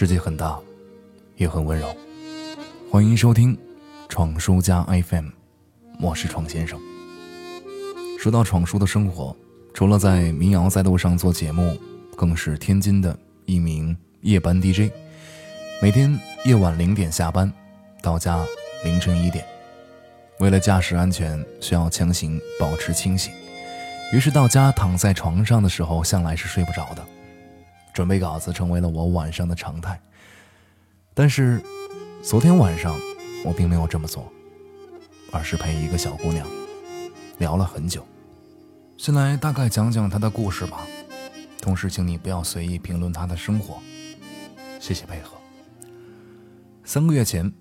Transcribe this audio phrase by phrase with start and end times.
[0.00, 0.56] 世界很大，
[1.38, 1.88] 也很温柔。
[2.88, 3.56] 欢迎收听
[4.08, 5.24] 《闯书家 FM》，
[5.98, 6.78] 我是闯先生。
[8.16, 9.36] 说到闯叔的生活，
[9.74, 11.76] 除了在民谣在路上做节目，
[12.16, 14.92] 更是天津的一名夜班 DJ。
[15.82, 17.52] 每天夜晚零点下班，
[18.00, 18.46] 到家
[18.84, 19.44] 凌晨一点。
[20.38, 23.32] 为了驾驶安全，需要强行保持清醒，
[24.12, 27.04] 于是到家躺在床上的时候，向来是睡不着的。
[27.98, 30.00] 准备稿子成为了我晚上的常态，
[31.14, 31.60] 但是
[32.22, 32.96] 昨天晚上
[33.44, 34.32] 我并没有这么做，
[35.32, 36.46] 而是陪一个小姑娘
[37.38, 38.06] 聊了很久。
[38.96, 40.86] 先来大概讲讲她的故事吧，
[41.60, 43.78] 同时请你不要随意评论她的生活，
[44.78, 45.32] 谢谢配合。
[46.84, 47.52] 三个月前，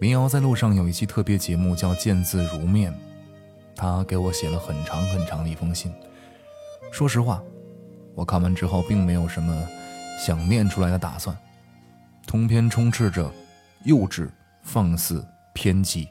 [0.00, 2.92] 民谣在路上有一期特别节目叫《见字如面》，
[3.74, 5.92] 他给我写了很长很长的一封信。
[6.92, 7.42] 说实话，
[8.14, 9.52] 我看完之后并没有什么。
[10.20, 11.34] 想念出来的打算，
[12.26, 13.32] 通篇充斥着
[13.84, 14.28] 幼稚、
[14.62, 16.10] 放肆、偏激，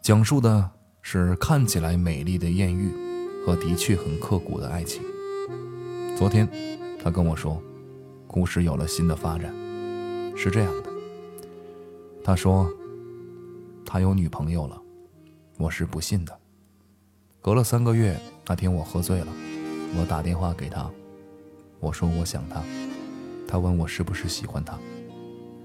[0.00, 0.70] 讲述的
[1.02, 2.90] 是看起来美丽的艳遇
[3.44, 5.02] 和的确很刻骨的爱情。
[6.16, 6.48] 昨天，
[7.04, 7.62] 他跟我说，
[8.26, 9.52] 故事有了新的发展，
[10.34, 10.90] 是这样的。
[12.24, 12.66] 他说，
[13.84, 14.80] 他有女朋友了，
[15.58, 16.34] 我是不信的。
[17.42, 19.26] 隔了三个月，那天我喝醉了，
[19.98, 20.90] 我打电话给他，
[21.80, 22.62] 我说我想他。
[23.50, 24.78] 他问我是不是喜欢他，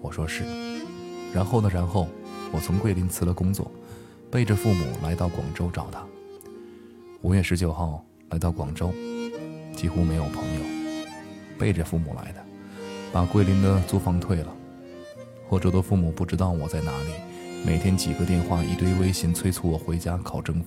[0.01, 0.43] 我说是。
[1.31, 1.69] 然后呢？
[1.71, 2.07] 然后
[2.51, 3.71] 我从桂林辞了工作，
[4.31, 6.03] 背着父母来到广州找他。
[7.21, 8.91] 五月十九号来到广州，
[9.75, 10.61] 几乎没有朋友，
[11.59, 12.43] 背着父母来的，
[13.13, 14.51] 把桂林的租房退了。
[15.47, 17.09] 霍州的父母不知道我在哪里，
[17.63, 20.65] 每天几个电话，一堆微信催促我回家考政府。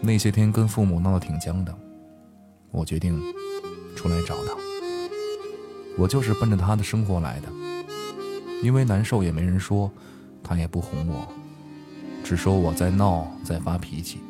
[0.00, 1.76] 那些天跟父母闹得挺僵的，
[2.70, 3.20] 我决定
[3.96, 4.67] 出来找他。
[5.98, 7.48] 我就是奔着他的生活来的，
[8.62, 9.90] 因为难受也没人说，
[10.44, 11.26] 他也不哄我，
[12.22, 14.20] 只说我在闹，在发脾气。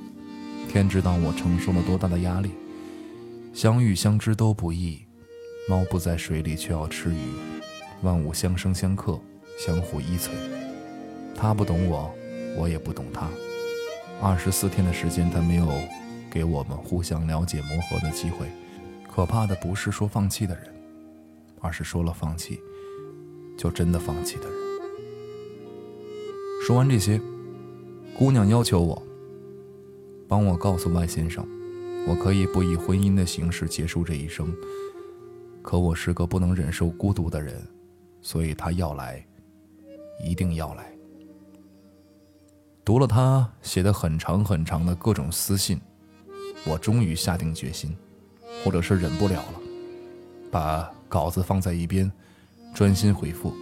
[0.67, 2.53] 天知道我承受了多大的压力。
[3.53, 5.05] 相遇相知都不易，
[5.69, 7.33] 猫不在水里却要吃鱼，
[8.03, 9.21] 万物相生相克，
[9.59, 10.35] 相互依存。
[11.35, 12.11] 他不懂我，
[12.57, 13.29] 我也不懂他。
[14.23, 15.69] 二十四天的时间，他没有
[16.31, 18.47] 给我们互相了解磨合的机会。
[19.07, 20.78] 可怕的不是说放弃的人。
[21.61, 22.61] 而是说了放弃，
[23.57, 24.59] 就真的放弃的人。
[26.67, 27.21] 说完这些，
[28.17, 29.03] 姑娘要求我
[30.27, 31.47] 帮我告诉外先生，
[32.07, 34.55] 我可以不以婚姻的形式结束这一生。
[35.63, 37.67] 可我是个不能忍受孤独的人，
[38.21, 39.25] 所以他要来，
[40.23, 40.93] 一定要来。
[42.85, 45.81] 读了他写的很长很长的各种私信，
[46.67, 47.97] 我终于下定决心，
[48.65, 49.61] 或者是忍不了了，
[50.51, 50.91] 把。
[51.09, 52.11] 稿子放在一边，
[52.75, 53.55] 专心回复。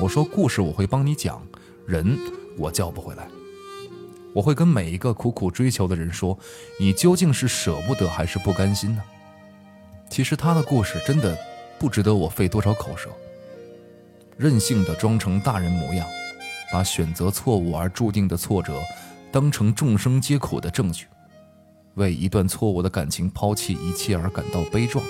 [0.00, 1.40] 我说：“故事我会帮你讲，
[1.86, 2.18] 人
[2.58, 3.28] 我叫不回来。
[4.34, 6.36] 我会跟每一个苦苦追求的人说，
[6.80, 9.02] 你究竟是舍不得还是不甘心呢？
[10.08, 11.38] 其实他的故事真的
[11.78, 13.10] 不值得我费多少口舌。
[14.36, 16.06] 任性的装成大人模样，
[16.72, 18.80] 把选择错误而注定的挫折
[19.30, 21.06] 当成众生皆苦的证据，
[21.94, 25.04] 为一段错误的感情抛弃一切而感到悲壮。”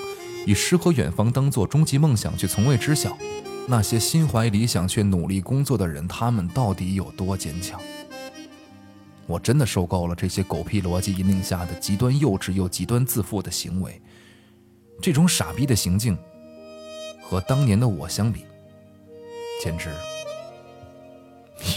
[0.45, 3.17] 以诗和远方当做终极梦想，却从未知晓
[3.67, 7.79] 那些心怀理想却努力工作的人，他们到底有多坚强？
[9.25, 14.01] 我真的受够了这些狗屁逻辑引领下的极端幼稚又极端自负的行为。
[15.01, 16.17] 这种傻逼的行径，
[17.21, 18.45] 和当年的我相比，
[19.63, 19.89] 简直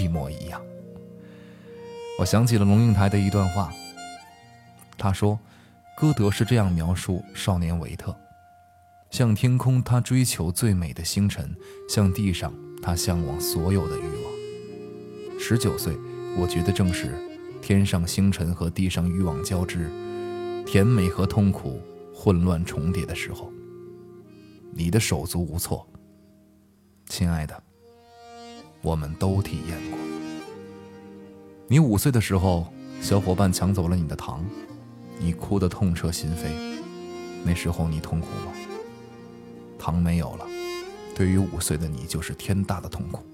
[0.01, 0.61] 一模一样。
[2.19, 3.73] 我想起了龙应台的一段话，
[4.99, 5.39] 他说
[5.97, 8.15] ：“歌德是这样描述少年维特。”
[9.11, 11.45] 向天空，他追求最美的星辰；
[11.89, 12.53] 向地上，
[12.83, 15.41] 他向往所有的欲望。
[15.41, 15.97] 十九岁，
[16.37, 17.15] 我觉得正是
[17.63, 19.91] 天上星辰和地上欲望交织，
[20.67, 21.81] 甜美和痛苦
[22.15, 23.51] 混乱重叠的时候。
[24.73, 25.89] 你的手足无措，
[27.09, 27.63] 亲爱的，
[28.83, 29.99] 我们都体验过。
[31.69, 32.67] 你五岁的时候，
[33.01, 34.45] 小伙伴抢走了你的糖，
[35.19, 36.51] 你哭得痛彻心扉。
[37.43, 38.53] 那时候你痛苦吗？
[39.87, 40.45] 糖没有了，
[41.15, 43.25] 对于五岁的你就是天大的痛苦。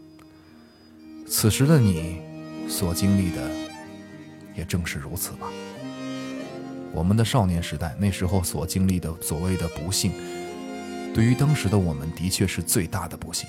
[1.27, 2.21] 此时的你
[2.69, 3.51] 所经历的，
[4.55, 5.49] 也正是如此吧。
[6.93, 10.13] 我们的少年时代，那时候所经历的所谓的不幸，
[11.15, 13.49] 对于当时的我们，的确是最大的不幸。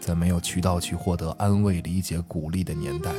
[0.00, 3.12] 在没有渠道去获得安慰、理解、鼓励的年代，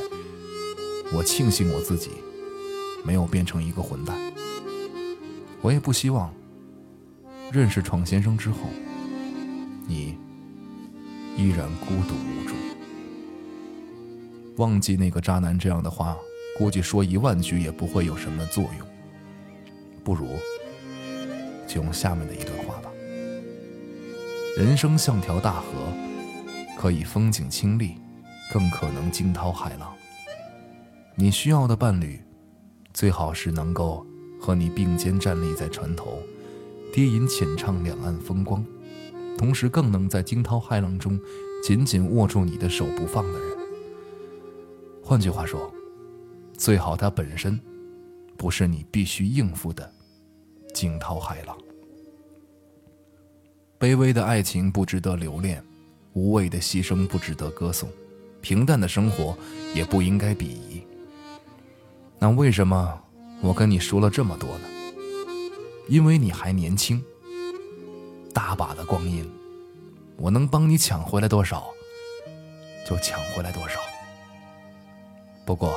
[1.12, 2.10] 我庆幸我自己
[3.04, 4.18] 没有变成一个混蛋。
[5.62, 6.34] 我也不希望。
[7.52, 8.58] 认识闯先生之后，
[9.88, 10.16] 你
[11.36, 12.54] 依然孤独无助。
[14.56, 16.16] 忘记那个渣男这样的话，
[16.56, 18.86] 估计说一万句也不会有什么作用。
[20.04, 20.28] 不如
[21.66, 22.90] 就用下面的一段话吧：
[24.56, 25.66] 人生像条大河，
[26.78, 27.96] 可以风景清丽，
[28.52, 29.92] 更可能惊涛骇浪。
[31.16, 32.22] 你需要的伴侣，
[32.94, 34.06] 最好是能够
[34.40, 36.20] 和你并肩站立在船头，
[36.92, 38.64] 低吟浅唱两岸风光，
[39.38, 41.18] 同时更能在惊涛骇浪中
[41.62, 43.48] 紧紧握住你的手不放的人。
[45.02, 45.72] 换句话说，
[46.52, 47.58] 最好它本身
[48.36, 49.92] 不是你必须应付的
[50.74, 51.56] 惊涛骇浪。
[53.78, 55.64] 卑微的爱情不值得留恋，
[56.12, 57.88] 无谓的牺牲不值得歌颂，
[58.40, 59.36] 平淡的生活
[59.74, 60.82] 也不应该鄙夷。
[62.18, 63.00] 那为什么
[63.40, 64.79] 我跟你说了这么多呢？
[65.90, 67.04] 因为你还年轻，
[68.32, 69.28] 大把的光阴，
[70.16, 71.66] 我能帮你抢回来多少，
[72.86, 73.80] 就抢回来多少。
[75.44, 75.74] 不过，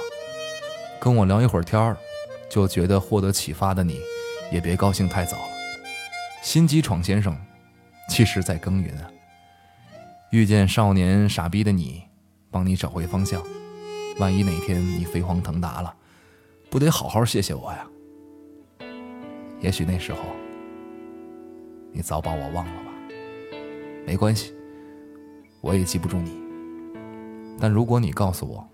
[1.02, 1.98] 跟我聊一会儿天儿，
[2.48, 4.00] 就觉得获得启发的你，
[4.52, 5.50] 也别高兴太早了。
[6.44, 7.36] 心机闯先生，
[8.08, 9.10] 其实在耕耘啊。
[10.30, 12.04] 遇见少年傻逼的你，
[12.52, 13.42] 帮你找回方向。
[14.20, 15.96] 万一哪天你飞黄腾达了。
[16.70, 17.88] 不得好好谢谢我呀！
[19.64, 20.20] 也许那时候
[21.94, 22.92] 你早把我忘了吧。
[24.06, 24.54] 没关系，
[25.62, 26.38] 我也记不住你。
[27.58, 28.68] 但如果你告诉我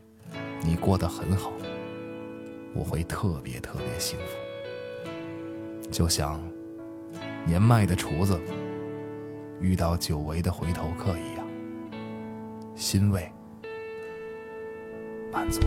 [0.64, 1.52] 你过得很好，
[2.74, 5.92] 我会特别特别幸福。
[5.92, 6.42] 就像
[7.46, 8.40] 年迈的厨子
[9.62, 11.46] 遇到久违的回头客一样，
[12.74, 13.32] 欣慰，
[15.32, 15.62] 满足。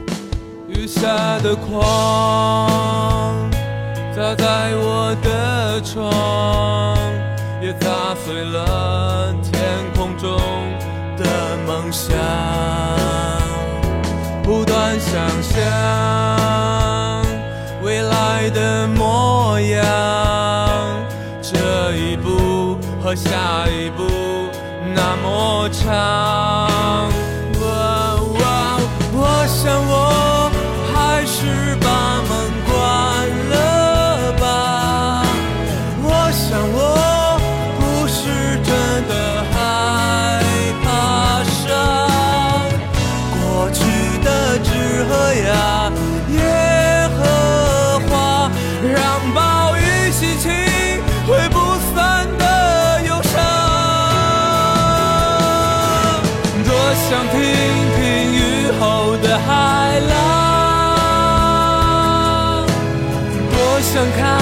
[0.69, 3.51] 雨下的狂，
[4.23, 6.97] 砸在我的窗，
[7.61, 9.61] 也砸碎了天
[9.97, 10.39] 空中
[11.17, 11.25] 的
[11.67, 12.17] 梦想。
[14.45, 17.27] 不断想象
[17.83, 19.83] 未来的模样，
[21.43, 24.05] 这一步和下一步
[24.95, 26.72] 那么长。
[64.03, 64.42] 想看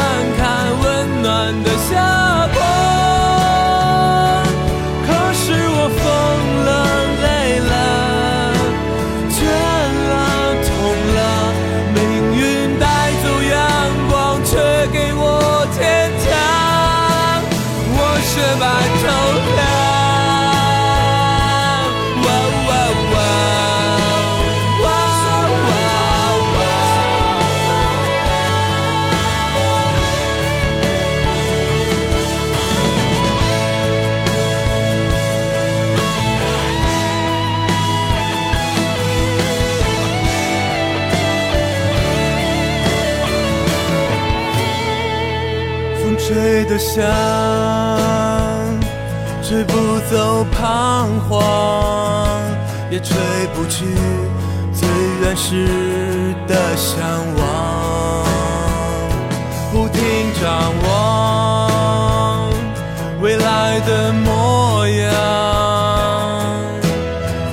[46.32, 47.02] 吹得响，
[49.42, 51.42] 吹不走彷徨，
[52.88, 53.16] 也吹
[53.52, 53.84] 不去
[54.72, 54.88] 最
[55.22, 55.66] 原始
[56.46, 57.00] 的向
[57.36, 58.24] 往。
[59.72, 60.00] 不停
[60.40, 62.48] 张望
[63.20, 65.10] 未来的模样，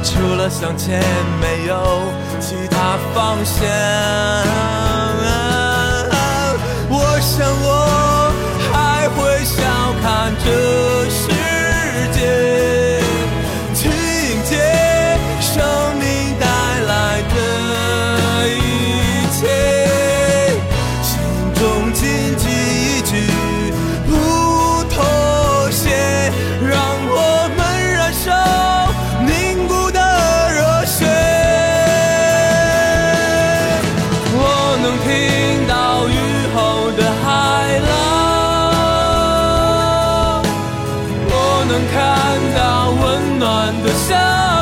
[0.03, 1.01] 除了向前
[1.41, 1.73] 没有
[2.39, 4.76] 其他方向。
[43.97, 44.56] so